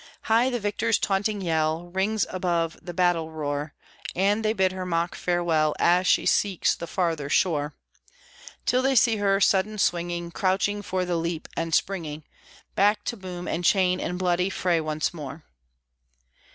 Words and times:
High 0.23 0.49
the 0.49 0.59
victor's 0.59 0.97
taunting 0.97 1.41
yell 1.41 1.85
Rings 1.91 2.25
above 2.31 2.75
the 2.81 2.91
battle 2.91 3.29
roar, 3.29 3.75
And 4.15 4.43
they 4.43 4.51
bid 4.51 4.71
her 4.71 4.83
mock 4.83 5.13
farewell 5.13 5.75
As 5.77 6.07
she 6.07 6.25
seeks 6.25 6.73
the 6.73 6.87
farther 6.87 7.29
shore, 7.29 7.75
Till 8.65 8.81
they 8.81 8.95
see 8.95 9.17
her 9.17 9.39
sudden 9.39 9.77
swinging, 9.77 10.31
crouching 10.31 10.81
for 10.81 11.05
the 11.05 11.17
leap 11.17 11.47
and 11.55 11.71
springing 11.71 12.23
Back 12.73 13.03
to 13.03 13.15
boom 13.15 13.47
and 13.47 13.63
chain 13.63 13.99
and 13.99 14.17
bloody 14.17 14.49
fray 14.49 14.81
once 14.81 15.13
more. 15.13 15.43